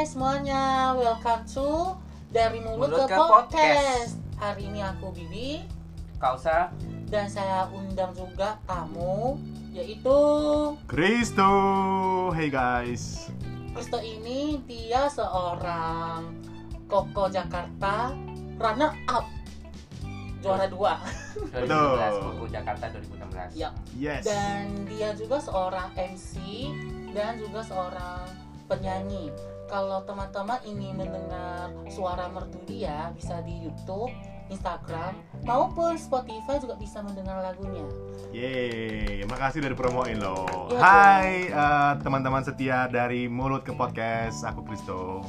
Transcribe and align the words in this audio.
Hai 0.00 0.08
semuanya, 0.08 0.96
welcome 0.96 1.44
to 1.44 1.92
Dari 2.32 2.56
Mulut, 2.64 2.88
Mulut 2.88 3.04
ke, 3.04 3.12
ke 3.12 3.20
podcast. 3.20 4.16
Hari 4.40 4.72
ini 4.72 4.80
aku 4.80 5.12
Bibi 5.12 5.60
Kausa 6.16 6.72
dan 7.12 7.28
saya 7.28 7.68
undang 7.68 8.16
juga 8.16 8.56
kamu 8.64 9.36
yaitu 9.76 10.16
Kristo, 10.88 11.52
hey 12.32 12.48
guys. 12.48 13.28
Kristo 13.76 14.00
ini 14.00 14.64
dia 14.64 15.04
seorang 15.12 16.32
Koko 16.88 17.28
Jakarta 17.28 18.16
runner 18.56 18.96
up 19.04 19.28
juara 20.40 20.64
dua 20.64 20.96
2016 21.52 21.52
Betul. 21.68 21.96
Koko 22.24 22.44
Jakarta 22.48 22.84
2016 22.88 23.52
Ya. 23.52 23.68
Yes. 23.92 24.24
dan 24.24 24.64
dia 24.88 25.12
juga 25.12 25.36
seorang 25.36 25.92
MC 25.92 26.40
dan 27.12 27.36
juga 27.36 27.60
seorang 27.60 28.24
penyanyi. 28.64 29.28
Kalau 29.70 30.02
teman-teman 30.02 30.58
ingin 30.66 30.98
mendengar 30.98 31.70
suara 31.86 32.26
merdu 32.26 32.58
dia 32.66 33.14
bisa 33.14 33.38
di 33.46 33.54
YouTube, 33.62 34.10
Instagram, 34.50 35.14
maupun 35.46 35.94
Spotify 35.94 36.58
juga 36.58 36.74
bisa 36.74 36.98
mendengar 37.06 37.38
lagunya. 37.38 37.86
Yeay, 38.34 39.22
makasih 39.30 39.62
udah 39.62 39.70
dipromoin 39.70 40.18
loh. 40.18 40.74
Iya, 40.74 40.80
Hai 40.82 41.54
eh, 41.54 41.92
teman-teman 42.02 42.42
setia 42.42 42.90
dari 42.90 43.30
Mulut 43.30 43.62
ke 43.62 43.70
Podcast, 43.70 44.42
aku 44.42 44.66
Kristo. 44.66 45.22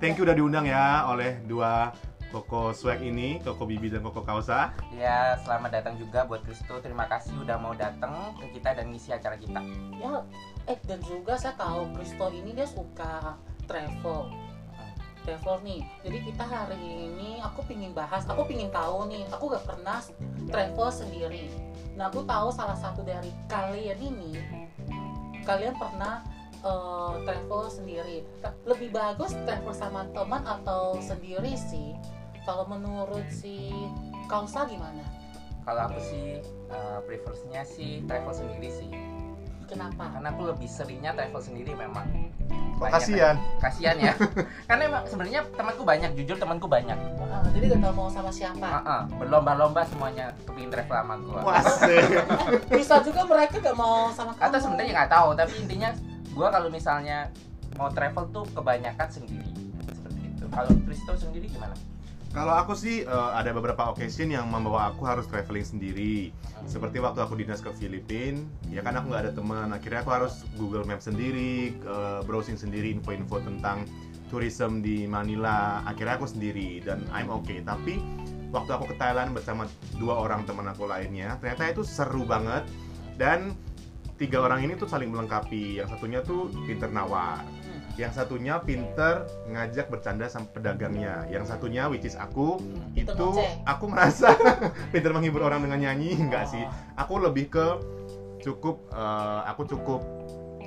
Thank 0.00 0.16
you 0.16 0.24
udah 0.24 0.40
diundang 0.40 0.64
ya 0.64 1.04
oleh 1.12 1.44
dua 1.44 1.92
Koko 2.32 2.72
Swag 2.72 3.04
ini, 3.04 3.44
Koko 3.44 3.68
Bibi 3.68 3.92
dan 3.92 4.00
Koko 4.00 4.24
Kausa. 4.24 4.72
Ya 4.96 5.36
selamat 5.44 5.84
datang 5.84 6.00
juga 6.00 6.24
buat 6.24 6.40
Kristo 6.40 6.80
Terima 6.80 7.04
kasih 7.04 7.36
udah 7.44 7.60
mau 7.60 7.76
datang 7.76 8.32
ke 8.40 8.56
kita 8.56 8.72
dan 8.72 8.88
ngisi 8.88 9.12
acara 9.12 9.36
kita 9.36 9.60
Ya, 10.00 10.24
eh 10.64 10.80
dan 10.88 11.04
juga 11.04 11.36
saya 11.36 11.52
tahu 11.60 11.92
Kristo 11.92 12.32
ini 12.32 12.56
dia 12.56 12.64
suka 12.64 13.36
travel. 13.72 14.28
Travel 15.24 15.56
nih. 15.64 15.82
Jadi 16.04 16.18
kita 16.28 16.44
hari 16.44 16.76
ini 16.76 17.40
aku 17.40 17.64
pingin 17.64 17.96
bahas, 17.96 18.28
aku 18.28 18.44
pingin 18.44 18.68
tahu 18.68 19.08
nih, 19.08 19.24
aku 19.32 19.48
gak 19.48 19.64
pernah 19.64 20.04
travel 20.52 20.88
sendiri. 20.92 21.48
Nah 21.96 22.12
aku 22.12 22.20
tahu 22.28 22.52
salah 22.52 22.76
satu 22.76 23.00
dari 23.00 23.32
kalian 23.48 23.96
ini, 23.96 24.36
kalian 25.48 25.72
pernah 25.80 26.20
eh, 26.60 27.12
travel 27.24 27.72
sendiri. 27.72 28.28
Lebih 28.68 28.92
bagus 28.92 29.32
travel 29.48 29.72
sama 29.72 30.04
teman 30.12 30.44
atau 30.44 31.00
sendiri 31.00 31.56
sih? 31.56 31.96
Kalau 32.42 32.66
menurut 32.68 33.24
si 33.30 33.72
Kausa 34.26 34.66
gimana? 34.66 35.06
Kalau 35.62 35.86
aku 35.86 36.02
sih 36.02 36.42
uh, 36.74 36.98
preferensinya 37.06 37.62
sih 37.62 38.02
travel 38.10 38.34
sendiri 38.34 38.66
sih 38.66 38.90
Kenapa? 39.72 40.12
Karena 40.12 40.28
aku 40.28 40.52
lebih 40.52 40.68
seringnya 40.68 41.16
travel 41.16 41.40
sendiri 41.40 41.72
memang 41.72 42.04
kasihan. 42.90 43.36
Kasihan 43.62 43.96
ya. 44.00 44.12
Karena 44.68 44.82
emang 44.88 45.04
sebenarnya 45.06 45.40
temanku 45.54 45.82
banyak, 45.86 46.10
jujur 46.18 46.36
temanku 46.40 46.66
banyak. 46.66 46.98
Ah, 47.30 47.46
jadi 47.54 47.78
gak 47.78 47.94
mau 47.94 48.08
sama 48.10 48.32
siapa. 48.34 48.66
Heeh, 48.66 49.00
Berlomba-lomba 49.22 49.86
semuanya 49.86 50.34
kepingin 50.48 50.72
travel 50.74 50.96
sama 50.96 51.14
gua. 51.22 51.40
Bisa 52.78 52.98
juga 53.04 53.22
mereka 53.28 53.60
gak 53.62 53.76
mau 53.78 54.10
sama 54.10 54.32
kamu. 54.34 54.46
atau 54.50 54.58
sebenarnya 54.58 54.92
nggak 54.98 55.10
tahu 55.12 55.28
tapi 55.38 55.54
intinya 55.60 55.90
gua 56.34 56.48
kalau 56.50 56.68
misalnya 56.72 57.28
mau 57.78 57.92
travel 57.92 58.24
tuh 58.32 58.44
kebanyakan 58.56 59.08
sendiri. 59.12 59.52
Seperti 59.86 60.20
itu. 60.32 60.44
Kalau 60.50 60.70
Kristo 60.88 61.12
sendiri 61.14 61.46
gimana 61.46 61.76
Kalau 62.32 62.56
aku 62.56 62.72
sih 62.72 63.04
eh, 63.04 63.30
ada 63.36 63.52
beberapa 63.52 63.92
occasion 63.92 64.32
yang 64.32 64.48
membawa 64.48 64.88
aku 64.88 65.04
harus 65.04 65.28
traveling 65.28 65.68
sendiri. 65.68 66.32
Seperti 66.64 66.96
waktu 66.96 67.20
aku 67.20 67.36
dinas 67.36 67.60
ke 67.60 67.68
Filipina, 67.76 68.40
ya 68.72 68.80
kan 68.80 68.96
aku 68.96 69.12
nggak 69.12 69.22
ada 69.28 69.32
teman. 69.36 69.68
Akhirnya 69.76 70.00
aku 70.00 70.12
harus 70.16 70.48
Google 70.56 70.88
Map 70.88 71.04
sendiri, 71.04 71.76
eh, 71.76 72.20
browsing 72.24 72.56
sendiri 72.56 72.88
info-info 72.96 73.36
tentang 73.44 73.84
tourism 74.32 74.80
di 74.80 75.04
Manila. 75.04 75.84
Akhirnya 75.84 76.16
aku 76.16 76.24
sendiri 76.24 76.80
dan 76.80 77.04
I'm 77.12 77.28
okay. 77.28 77.60
Tapi 77.60 78.00
waktu 78.48 78.70
aku 78.80 78.88
ke 78.88 78.96
Thailand 78.96 79.36
bersama 79.36 79.68
dua 80.00 80.24
orang 80.24 80.48
teman 80.48 80.64
aku 80.72 80.88
lainnya, 80.88 81.36
ternyata 81.36 81.68
itu 81.68 81.84
seru 81.84 82.24
banget 82.24 82.64
dan 83.20 83.52
tiga 84.16 84.40
orang 84.40 84.64
ini 84.64 84.80
tuh 84.80 84.88
saling 84.88 85.12
melengkapi. 85.12 85.84
Yang 85.84 86.00
satunya 86.00 86.24
tuh 86.24 86.48
pinter 86.64 86.88
nawar. 86.88 87.44
Yang 88.00 88.12
satunya 88.12 88.56
pinter 88.64 89.28
ngajak 89.52 89.92
bercanda 89.92 90.24
sama 90.28 90.48
pedagangnya. 90.48 91.28
Yang 91.28 91.52
satunya 91.52 91.88
which 91.92 92.08
is 92.08 92.16
aku 92.16 92.56
Pinter 92.96 93.12
itu 93.12 93.28
aku 93.68 93.84
merasa 93.88 94.32
pinter 94.92 95.12
menghibur 95.12 95.44
orang 95.44 95.60
dengan 95.64 95.90
nyanyi. 95.90 96.16
Enggak 96.16 96.48
sih. 96.48 96.64
Oh. 96.64 96.72
aku 96.96 97.14
lebih 97.20 97.52
ke 97.52 97.66
cukup 98.40 98.88
eh, 98.90 99.40
aku 99.46 99.68
cukup 99.68 100.00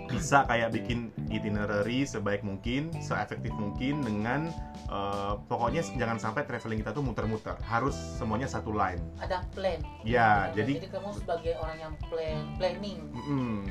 bisa 0.06 0.46
kayak 0.46 0.70
bikin 0.70 1.10
itinerary 1.34 2.06
sebaik 2.06 2.46
mungkin 2.46 2.94
seefektif 3.02 3.50
mungkin 3.58 4.06
dengan 4.06 4.54
eh, 4.86 5.34
pokoknya 5.50 5.82
jangan 5.98 6.22
sampai 6.22 6.46
traveling 6.46 6.86
kita 6.86 6.94
tuh 6.94 7.02
muter-muter. 7.02 7.58
Harus 7.66 7.98
semuanya 8.22 8.46
satu 8.46 8.70
line. 8.70 9.02
Ada 9.18 9.42
plan. 9.58 9.82
Ya 10.06 10.54
jadi 10.54 10.78
jadi 10.78 10.94
kamu 10.94 11.10
sebagai 11.18 11.58
orang 11.58 11.78
yang 11.82 11.94
plan 12.06 12.46
planning. 12.62 13.02
Mm-mm, 13.18 13.66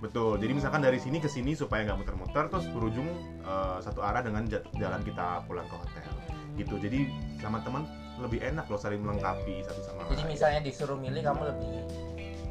betul. 0.00 0.36
Jadi 0.36 0.52
misalkan 0.52 0.80
dari 0.80 0.96
sini 0.96 1.20
ke 1.20 1.28
sini 1.28 1.52
supaya 1.52 1.84
nggak 1.84 1.98
muter-muter, 2.00 2.48
terus 2.48 2.66
berujung 2.72 3.08
eh, 3.40 3.78
satu 3.80 4.00
arah 4.00 4.20
dengan 4.20 4.44
ja- 4.44 4.64
jalan 4.74 5.00
kita 5.04 5.44
pulang 5.44 5.64
ke 5.64 5.76
hotel. 5.76 6.12
Gitu. 6.56 6.74
Jadi 6.76 7.00
sama 7.38 7.60
teman 7.60 7.84
lebih 8.20 8.44
enak 8.44 8.68
loh 8.68 8.76
saling 8.76 9.00
melengkapi 9.00 9.64
satu 9.64 9.80
sama 9.80 10.04
jadi 10.12 10.20
lain. 10.20 10.28
misalnya 10.28 10.60
disuruh 10.60 10.98
milih 11.00 11.24
kamu 11.24 11.42
lebih 11.56 11.74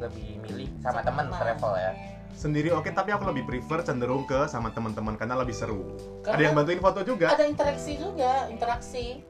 lebih 0.02 0.28
milih 0.42 0.68
sama 0.82 0.98
Sama 0.98 1.06
teman 1.06 1.26
travel 1.30 1.74
ya 1.78 1.92
Sendiri 2.34 2.70
oke, 2.72 2.90
tapi 2.90 3.12
aku 3.12 3.30
lebih 3.30 3.44
prefer 3.46 3.84
cenderung 3.84 4.24
ke 4.24 4.48
sama 4.48 4.72
teman-teman 4.72 5.14
karena 5.14 5.36
lebih 5.36 5.52
seru. 5.52 5.94
Karena 6.24 6.40
Ada 6.40 6.42
yang 6.42 6.56
bantuin 6.56 6.80
foto 6.80 7.04
juga. 7.04 7.36
ada 7.36 7.44
interaksi 7.46 8.00
juga 8.00 8.48
interaksi 8.48 9.22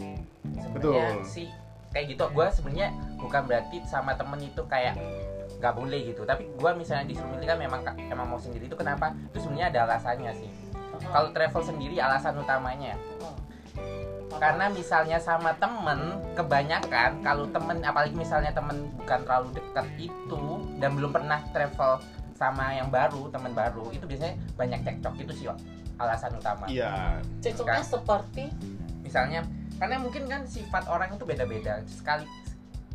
sebenarnya 0.56 0.76
Betul. 0.78 1.26
sih 1.26 1.48
kayak 1.90 2.06
gitu 2.14 2.24
gue 2.30 2.48
sebenarnya 2.54 2.88
bukan 3.18 3.42
berarti 3.50 3.78
sama 3.84 4.14
temen 4.14 4.40
itu 4.46 4.62
kayak 4.70 4.94
nggak 5.60 5.74
boleh 5.76 6.00
gitu. 6.08 6.24
Tapi 6.24 6.48
gue 6.50 6.72
misalnya 6.74 7.06
disuruh 7.06 7.30
milih 7.30 7.46
kan 7.46 7.60
memang 7.60 7.82
emang 8.00 8.26
mau 8.26 8.40
sendiri 8.40 8.66
itu 8.66 8.76
kenapa? 8.76 9.12
Itu 9.30 9.44
sebenarnya 9.44 9.68
ada 9.76 9.80
alasannya 9.86 10.32
sih. 10.34 10.50
Kalau 11.00 11.30
travel 11.32 11.64
sendiri 11.64 11.96
alasan 12.00 12.36
utamanya 12.36 12.96
Oh. 13.20 13.36
karena 14.38 14.70
misalnya 14.70 15.18
sama 15.18 15.52
temen 15.58 16.22
kebanyakan 16.32 17.20
kalau 17.20 17.50
temen 17.50 17.82
apalagi 17.82 18.14
misalnya 18.14 18.54
temen 18.54 18.88
bukan 18.96 19.26
terlalu 19.26 19.50
dekat 19.58 19.88
itu 19.98 20.44
dan 20.78 20.94
belum 20.94 21.12
pernah 21.12 21.42
travel 21.50 21.98
sama 22.32 22.72
yang 22.72 22.88
baru 22.88 23.28
temen 23.28 23.52
baru 23.52 23.90
itu 23.92 24.06
biasanya 24.06 24.38
banyak 24.54 24.80
cekcok 24.86 25.16
itu 25.18 25.34
sih 25.34 25.46
Wak, 25.50 25.58
alasan 25.98 26.38
utama. 26.38 26.70
Iya. 26.70 27.20
cecoknya 27.42 27.82
Kan. 27.82 27.92
seperti? 27.92 28.44
Misalnya 29.02 29.42
karena 29.76 29.98
mungkin 29.98 30.24
kan 30.30 30.46
sifat 30.46 30.88
orang 30.88 31.10
itu 31.12 31.26
beda-beda. 31.26 31.82
Sekali 31.90 32.24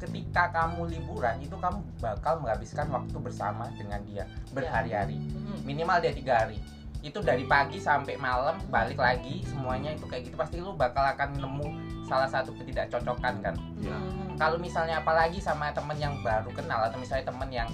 ketika 0.05 0.53
kamu 0.53 0.93
liburan 0.93 1.41
itu 1.41 1.57
kamu 1.57 1.81
bakal 1.99 2.45
menghabiskan 2.45 2.87
waktu 2.93 3.17
bersama 3.17 3.69
dengan 3.81 4.01
dia 4.05 4.29
berhari-hari. 4.53 5.17
Hmm, 5.17 5.65
minimal 5.65 6.05
dia 6.05 6.13
tiga 6.13 6.45
hari. 6.45 6.61
Itu 7.05 7.21
dari 7.21 7.45
pagi 7.45 7.81
sampai 7.81 8.17
malam 8.17 8.57
balik 8.73 8.97
lagi 8.97 9.45
semuanya 9.45 9.93
itu 9.93 10.09
kayak 10.09 10.29
gitu 10.29 10.37
pasti 10.37 10.57
lu 10.61 10.73
bakal 10.73 11.05
akan 11.05 11.37
nemu 11.37 11.69
salah 12.05 12.29
satu 12.29 12.53
ketidakcocokan 12.61 13.35
kan? 13.41 13.57
Ya. 13.81 13.97
kalau 14.35 14.59
misalnya 14.59 14.99
apalagi 14.99 15.39
sama 15.39 15.71
temen 15.71 15.95
yang 15.95 16.15
baru 16.21 16.51
kenal 16.51 16.83
atau 16.85 16.99
misalnya 16.99 17.31
temen 17.31 17.49
yang 17.55 17.71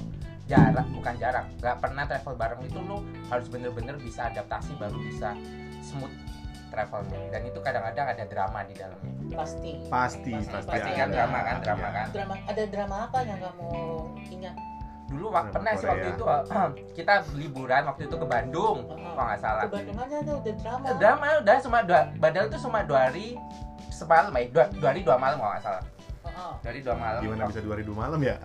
jarang 0.51 0.89
bukan 0.91 1.15
jarang 1.17 1.47
nggak 1.63 1.79
pernah 1.79 2.05
travel 2.11 2.35
bareng 2.35 2.63
itu 2.67 2.79
lu 2.83 2.99
harus 3.31 3.47
bener-bener 3.47 3.95
bisa 4.03 4.27
adaptasi 4.27 4.75
baru 4.83 4.99
bisa 4.99 5.33
smooth 5.79 6.11
travelnya. 6.71 7.19
Dan 7.29 7.41
itu 7.45 7.59
kadang-kadang 7.59 8.07
ada 8.09 8.25
drama 8.25 8.61
di 8.65 8.75
dalamnya. 8.75 9.13
Pasti. 9.31 9.71
Pasti, 9.87 10.31
Pasti, 10.33 10.49
pasti, 10.49 10.69
pasti 10.71 10.89
ada. 10.89 10.97
kan 10.97 11.09
drama 11.11 11.39
kan 11.43 11.57
drama 11.61 11.89
kan. 11.91 12.07
Drama 12.11 12.35
ada 12.47 12.63
drama 12.65 12.97
apa 13.05 13.19
yang 13.23 13.39
kamu 13.39 13.69
ingat? 14.31 14.55
Dulu 15.11 15.27
waktu 15.27 15.51
Drama 15.51 15.57
pernah 15.59 15.73
sih 15.75 15.87
waktu 15.87 16.09
itu 16.09 16.25
kita 16.97 17.15
liburan 17.35 17.83
waktu 17.85 18.03
itu 18.07 18.15
ke 18.15 18.27
Bandung 18.27 18.77
kalau 18.87 19.27
nggak 19.27 19.41
salah. 19.41 19.63
Ke 19.63 19.75
Bandung 19.77 19.99
aja 19.99 20.17
tuh 20.23 20.35
udah 20.39 20.55
drama. 20.57 20.85
Eh, 20.87 20.95
drama 20.97 21.27
udah 21.43 21.57
cuma 21.61 21.79
dua 21.83 22.01
badal 22.17 22.45
itu 22.47 22.59
cuma 22.63 22.79
dua 22.81 22.99
hari 23.05 23.27
semalam 23.91 24.31
ya 24.31 24.43
dua, 24.49 24.65
dua 24.73 24.89
hari 24.89 25.01
dua 25.03 25.17
malam 25.19 25.37
kalau 25.37 25.53
nggak 25.53 25.65
salah. 25.67 25.83
Oh, 26.31 26.55
dua 26.57 26.69
hari 26.71 26.81
dua 26.81 26.95
malam. 26.95 27.21
Gimana 27.21 27.43
bisa 27.51 27.61
dua 27.61 27.75
hari 27.75 27.85
dua 27.85 27.97
malam 27.99 28.21
ya? 28.23 28.37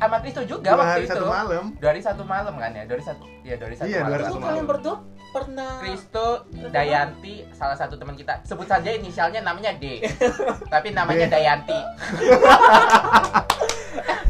sama 0.00 0.16
Kristo 0.16 0.40
juga 0.48 0.64
Dua 0.64 0.80
waktu 0.80 0.90
hari 0.90 1.04
itu. 1.04 1.12
satu 1.12 1.26
malam. 1.28 1.64
dua 1.76 1.88
hari 1.92 2.00
satu 2.00 2.22
malam 2.24 2.54
kan 2.56 2.70
ya 2.72 2.82
dua 2.88 2.96
hari 2.96 3.04
satu 3.04 3.24
ya 3.44 3.54
dua 3.54 3.66
hari 3.68 3.76
satu 3.76 3.84
Iya, 3.84 3.92
dua 3.92 4.00
malam 4.00 4.14
hari 4.14 4.22
Dulu 4.22 4.30
satu 4.30 4.40
kalian 4.40 4.54
malam. 4.56 4.70
berdua 4.72 4.96
pernah 5.30 5.78
Kristo 5.78 6.42
Dayanti 6.68 7.46
salah 7.50 7.74
satu 7.74 7.94
teman 7.94 8.14
kita 8.14 8.42
sebut 8.42 8.64
saja 8.64 8.90
inisialnya 8.90 9.40
namanya 9.40 9.70
D 9.72 10.02
tapi 10.72 10.90
namanya 10.90 11.26
D. 11.26 11.32
Dayanti 11.32 11.78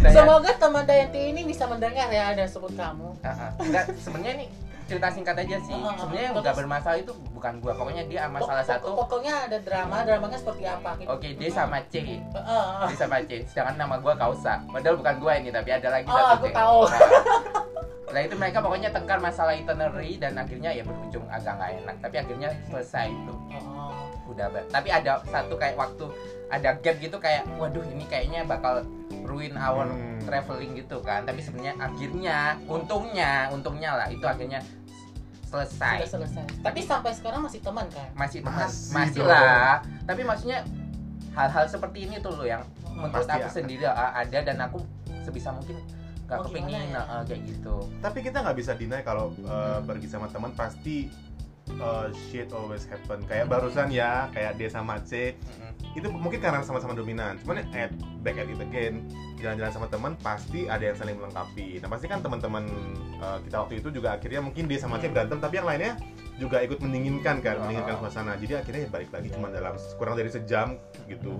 Dayanti. 0.00 0.16
Semoga 0.16 0.50
teman 0.54 0.84
Dayanti 0.84 1.20
ini 1.28 1.44
bisa 1.44 1.64
mendengar 1.64 2.08
ya 2.08 2.32
ada 2.32 2.44
sebut 2.44 2.72
kamu. 2.72 3.12
Ah, 3.20 3.28
ah. 3.28 3.50
Enggak, 3.58 3.84
sebenarnya 3.94 4.34
nih 4.38 4.48
cerita 4.86 5.06
singkat 5.06 5.38
aja 5.38 5.54
sih 5.60 5.70
ah. 5.72 5.94
sebenarnya 5.94 6.24
yang 6.26 6.34
nggak 6.36 6.56
bermasalah 6.56 6.98
itu 6.98 7.12
bukan 7.30 7.62
gua 7.62 7.72
pokoknya 7.72 8.04
dia 8.04 8.26
sama 8.26 8.42
Pok- 8.42 8.48
salah 8.50 8.66
satu 8.66 8.90
Pokoknya 8.98 9.46
ada 9.46 9.58
drama, 9.60 10.02
dramanya 10.02 10.34
seperti 10.34 10.66
apa 10.66 10.98
gitu. 10.98 11.06
oke 11.06 11.28
dia 11.30 11.46
sama 11.48 11.78
C 11.86 11.94
Heeh. 12.02 12.74
dia 12.82 12.96
sama 12.98 13.22
C 13.22 13.30
sedangkan 13.46 13.76
nama 13.78 13.94
gua 13.96 14.18
Kausa 14.18 14.58
padahal 14.66 14.98
bukan 14.98 15.14
gua 15.16 15.38
ini 15.38 15.54
tapi 15.54 15.70
ada 15.70 15.88
lagi 15.88 16.04
Oh, 16.04 16.16
satu 16.16 16.34
aku 16.34 16.42
C 16.42 16.50
tahu. 16.50 16.80
Nah, 18.10 18.20
itu 18.20 18.34
mereka 18.34 18.58
pokoknya 18.58 18.90
tengkar 18.90 19.18
masalah 19.18 19.52
itinerary 19.52 20.16
dan 20.16 20.34
akhirnya 20.34 20.70
ya 20.70 20.82
berujung 20.82 21.22
agak 21.26 21.54
nggak 21.54 21.70
enak. 21.80 21.96
Tapi 22.00 22.16
akhirnya 22.18 22.48
selesai 22.66 23.06
itu 23.06 23.34
Oh, 23.60 23.94
udah 24.28 24.46
ba- 24.48 24.66
tapi 24.68 24.88
ada 24.88 25.22
satu 25.24 25.54
kayak 25.54 25.74
waktu 25.74 26.06
ada 26.48 26.74
gap 26.76 26.96
gitu 26.96 27.16
kayak 27.16 27.46
waduh 27.54 27.82
ini 27.84 28.02
kayaknya 28.04 28.42
bakal 28.44 28.82
ruin 29.22 29.54
our 29.54 29.86
Hmm. 29.86 30.18
traveling 30.20 30.74
gitu 30.74 30.98
kan 31.00 31.22
tapi 31.22 31.38
sebenarnya 31.38 31.74
akhirnya 31.76 32.38
untungnya 32.64 33.30
untungnya 33.48 33.90
lah 33.94 34.06
itu 34.06 34.22
akhirnya 34.22 34.58
selesai 35.44 36.06
sudah 36.06 36.26
selesai. 36.26 36.44
Tapi 36.62 36.80
sampai 36.80 37.10
sekarang 37.10 37.40
masih 37.42 37.58
teman 37.58 37.86
kan? 37.88 38.06
masih 38.12 38.38
Masih 38.40 38.90
masih 38.92 39.20
dong. 39.20 39.30
lah 39.30 39.82
tapi 40.04 40.22
maksudnya 40.22 40.62
hal-hal 41.32 41.66
seperti 41.66 42.06
ini 42.06 42.18
tuh 42.18 42.30
loh 42.32 42.44
yang 42.44 42.62
menurut 42.88 43.22
Pasti 43.22 43.32
aku 43.32 43.42
ada. 43.44 43.50
sendiri 43.52 43.84
ah, 43.84 44.10
ada 44.12 44.38
dan 44.40 44.56
aku 44.60 44.78
sebisa 45.20 45.50
mungkin 45.50 45.78
gak 46.30 46.38
Oh, 46.38 46.44
kepingin 46.46 46.94
ya? 46.94 47.02
ah, 47.02 47.22
kayak 47.26 47.42
gitu. 47.42 47.76
Tapi 47.98 48.18
kita 48.22 48.38
nggak 48.46 48.56
bisa 48.56 48.72
deny 48.78 49.02
kalau 49.02 49.34
uh, 49.44 49.82
pergi 49.82 50.06
sama 50.06 50.30
teman 50.30 50.54
pasti 50.54 51.10
uh, 51.82 52.06
shit 52.30 52.54
always 52.54 52.86
happen. 52.86 53.26
Kayak 53.26 53.50
barusan 53.50 53.90
ya 53.90 54.30
kayak 54.30 54.54
D 54.54 54.70
sama 54.70 55.02
C. 55.02 55.34
Mm-mm. 55.34 55.68
itu 55.90 56.06
mungkin 56.06 56.38
karena 56.38 56.62
sama-sama 56.62 56.94
dominan. 56.94 57.34
Cuman 57.42 57.66
at 57.74 57.90
back 58.22 58.38
at 58.38 58.46
it 58.46 58.62
again. 58.62 59.10
Jalan-jalan 59.42 59.72
sama 59.74 59.86
teman 59.90 60.12
pasti 60.22 60.70
ada 60.70 60.86
yang 60.86 60.94
saling 60.94 61.18
melengkapi. 61.18 61.82
Nah 61.82 61.88
pasti 61.90 62.06
kan 62.06 62.22
teman-teman 62.22 62.64
uh, 63.18 63.42
kita 63.42 63.56
waktu 63.66 63.82
itu 63.82 63.88
juga 63.90 64.14
akhirnya 64.14 64.38
mungkin 64.38 64.70
dia 64.70 64.78
sama 64.78 65.02
C 65.02 65.10
berantem 65.10 65.42
tapi 65.42 65.58
yang 65.58 65.66
lainnya 65.66 65.98
juga 66.40 66.64
ikut 66.64 66.80
mendinginkan 66.80 67.44
kan 67.44 67.60
mendinginkan 67.60 68.00
suasana 68.00 68.32
jadi 68.40 68.64
akhirnya 68.64 68.88
ya 68.88 68.90
balik 68.90 69.10
lagi 69.12 69.28
cuma 69.28 69.52
dalam 69.52 69.76
kurang 70.00 70.16
dari 70.16 70.32
sejam 70.32 70.80
gitu 71.04 71.36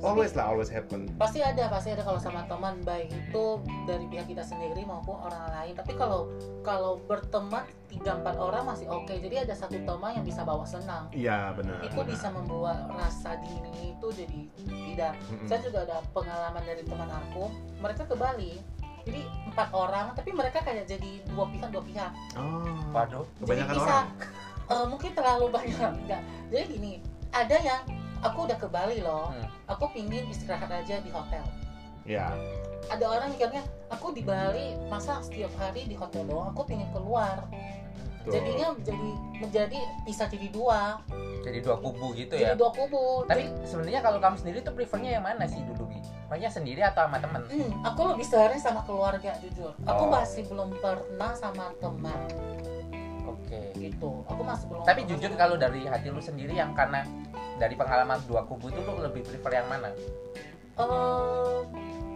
always 0.00 0.32
lah 0.32 0.48
always 0.48 0.72
happen 0.72 1.08
Pasti 1.16 1.40
ada, 1.40 1.68
pasti 1.72 1.92
ada 1.92 2.04
kalau 2.04 2.20
sama 2.20 2.44
teman 2.48 2.80
baik 2.84 3.08
itu 3.12 3.44
dari 3.88 4.04
pihak 4.08 4.28
kita 4.28 4.44
sendiri 4.44 4.84
maupun 4.84 5.16
orang 5.16 5.48
lain. 5.50 5.72
Tapi 5.72 5.96
kalau 5.96 6.28
kalau 6.60 7.00
berteman 7.08 7.64
tiga 7.88 8.20
empat 8.20 8.36
orang 8.36 8.68
masih 8.68 8.86
oke. 8.92 9.08
Jadi 9.08 9.48
ada 9.48 9.54
satu 9.56 9.80
teman 9.80 10.12
yang 10.20 10.22
bisa 10.22 10.44
bawa 10.44 10.68
senang. 10.68 11.08
iya 11.16 11.50
benar 11.56 11.80
Itu 11.80 12.04
benar. 12.04 12.12
bisa 12.12 12.28
membuat 12.28 12.78
rasa 12.92 13.40
dingin 13.40 13.96
itu 13.96 14.06
jadi 14.12 14.40
tidak. 14.68 15.14
Mm-mm. 15.32 15.48
Saya 15.48 15.60
juga 15.64 15.78
ada 15.88 15.96
pengalaman 16.12 16.62
dari 16.62 16.82
teman 16.84 17.08
aku. 17.10 17.44
Mereka 17.80 18.02
ke 18.04 18.14
Bali. 18.14 18.52
Jadi 19.06 19.22
empat 19.46 19.68
orang, 19.70 20.06
tapi 20.12 20.34
mereka 20.34 20.58
kayak 20.60 20.84
jadi 20.84 21.22
dua 21.30 21.46
pihak 21.48 21.70
dua 21.70 21.82
pihak. 21.86 22.10
oh. 22.34 22.74
Waduh 22.90 23.22
kebanyakan 23.38 23.70
jadi 23.70 23.78
bisa 23.78 23.92
orang. 23.94 24.08
eh, 24.66 24.86
mungkin 24.90 25.10
terlalu 25.14 25.46
banyak 25.48 25.90
enggak. 26.02 26.22
Jadi 26.50 26.64
gini 26.68 26.92
ada 27.30 27.56
yang 27.62 27.80
aku 28.18 28.38
udah 28.50 28.58
ke 28.58 28.66
Bali 28.66 28.98
loh 29.00 29.30
Hmm. 29.30 29.46
aku 29.68 29.84
pingin 29.94 30.26
istirahat 30.26 30.66
aja 30.66 30.98
di 30.98 31.10
hotel. 31.12 31.44
Ya 32.02 32.34
ada 32.86 33.02
orang 33.06 33.30
mikirnya 33.30 33.62
aku 33.88 34.10
di 34.10 34.22
Bali 34.22 34.74
masa 34.86 35.18
setiap 35.18 35.50
hari 35.58 35.86
di 35.86 35.94
hotel 35.94 36.26
doang 36.26 36.50
aku 36.50 36.66
pingin 36.66 36.90
keluar. 36.90 37.46
Tuh. 38.26 38.34
jadinya 38.34 38.74
jadi 38.82 39.08
menjadi 39.38 39.78
bisa 40.02 40.26
jadi 40.26 40.50
dua. 40.50 40.98
Jadi 41.46 41.62
dua 41.62 41.78
kubu 41.78 42.10
gitu 42.18 42.34
jadi 42.34 42.50
ya 42.50 42.58
dua 42.58 42.74
kubu. 42.74 43.22
Tapi 43.22 43.54
sebenarnya 43.62 44.02
kalau 44.02 44.18
kamu 44.18 44.34
sendiri 44.34 44.58
tuh 44.66 44.74
prefernya 44.74 45.14
yang 45.14 45.22
mana 45.22 45.46
sih 45.46 45.62
dulu 45.62 45.85
Maksudnya 46.26 46.50
sendiri 46.50 46.82
atau 46.82 47.06
sama 47.06 47.18
temen? 47.18 47.42
Hmm, 47.46 47.70
aku 47.82 48.00
lebih 48.08 48.26
sering 48.26 48.58
sama 48.58 48.82
keluarga 48.82 49.30
jujur. 49.38 49.70
Aku 49.80 50.04
Oh. 50.04 50.10
masih 50.10 50.42
belum 50.44 50.74
pernah 50.76 51.32
sama 51.32 51.70
teman. 51.76 52.18
Oke. 53.24 53.60
Gitu 53.74 54.10
aku 54.24 54.42
masih 54.42 54.66
belum 54.66 54.82
tapi 54.82 55.02
jujur 55.04 55.30
sama- 55.30 55.40
kalau 55.40 55.56
dari 55.56 55.82
hati 55.84 56.08
lu 56.08 56.18
sendiri 56.18 56.52
yang 56.52 56.70
karena 56.72 57.06
dari 57.56 57.74
pengalaman 57.74 58.18
dua 58.26 58.42
kubu 58.42 58.68
itu 58.68 58.80
lu 58.80 58.98
lebih 59.00 59.22
prefer 59.22 59.52
yang 59.56 59.68
mana? 59.68 59.90
Eh, 60.76 61.58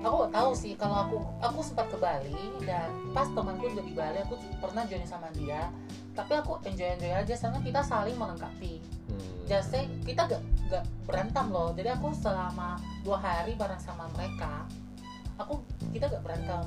aku 0.01 0.27
tahu 0.29 0.51
sih. 0.53 0.75
Kalau 0.75 0.97
aku 1.01 1.17
aku 1.41 1.61
sempat 1.63 1.87
ke 1.87 1.97
Bali 1.97 2.35
dan 2.61 2.91
pas 3.11 3.27
temanku 3.27 3.67
juga 3.69 3.83
di 3.83 3.95
Bali 3.95 4.19
aku 4.21 4.35
pernah 4.59 4.83
join 4.85 5.03
sama 5.05 5.31
dia. 5.33 5.71
Tapi 6.11 6.35
aku 6.35 6.59
enjoy 6.65 6.93
enjoy 6.93 7.15
aja 7.15 7.35
karena 7.37 7.59
kita 7.61 7.81
saling 7.81 8.17
melengkapi. 8.17 8.83
Hmm. 9.07 9.40
Jadi 9.51 9.83
kita 10.07 10.23
gak 10.31 10.43
gak 10.71 10.85
berantem 11.03 11.51
loh. 11.51 11.75
Jadi 11.75 11.91
aku 11.91 12.15
selama 12.15 12.79
dua 13.03 13.19
hari 13.19 13.59
bareng 13.59 13.83
sama 13.83 14.07
mereka 14.15 14.63
aku 15.35 15.59
kita 15.91 16.07
gak 16.07 16.23
berantem. 16.23 16.63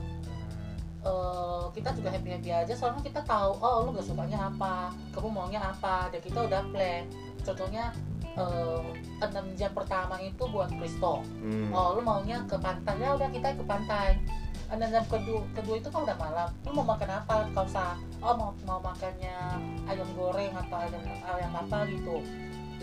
Eh, 1.03 1.63
kita 1.75 1.95
juga 1.95 2.11
happy 2.11 2.29
happy 2.31 2.49
aja 2.51 2.73
soalnya 2.75 3.03
kita 3.03 3.23
tahu 3.23 3.55
oh 3.59 3.87
lu 3.87 3.95
gak 3.95 4.07
sukanya 4.07 4.51
apa 4.51 4.91
kamu 5.15 5.31
maunya 5.31 5.63
apa 5.63 6.11
dan 6.11 6.19
kita 6.19 6.39
udah 6.43 6.61
plan. 6.75 7.07
Contohnya 7.39 7.95
eh, 8.35 8.83
enam 9.23 9.45
jam 9.55 9.71
pertama 9.71 10.19
itu 10.19 10.43
buat 10.51 10.67
Kristo 10.75 11.23
Hmm. 11.39 11.71
oh 11.71 11.95
lu 11.95 12.01
maunya 12.03 12.43
ke 12.43 12.59
pantai 12.59 12.99
ya 12.99 13.15
udah 13.15 13.31
kita 13.31 13.55
ke 13.55 13.63
pantai. 13.63 14.19
Dan 14.73 14.89
jam 14.89 15.05
kedua 15.05 15.45
kedua 15.53 15.75
itu 15.77 15.87
kan 15.87 16.01
udah 16.01 16.17
malam. 16.17 16.49
Lu 16.65 16.73
mau 16.73 16.97
makan 16.97 17.21
apa? 17.23 17.45
Kau 17.53 17.63
usah 17.63 17.95
oh 18.19 18.33
mau 18.35 18.49
mau 18.65 18.79
makannya 18.81 19.37
ayam 19.85 20.07
goreng 20.17 20.51
atau 20.51 20.77
ayam 20.81 21.03
ayam 21.21 21.51
apa 21.53 21.85
gitu 21.87 22.19